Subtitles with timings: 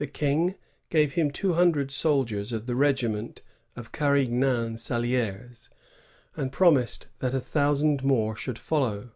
[0.00, 0.56] The King
[0.90, 3.40] gave him two hun dred soldiers of the regiment
[3.76, 5.68] of Carignan Sali^res,
[6.34, 9.12] and promised that a thousand more should follow.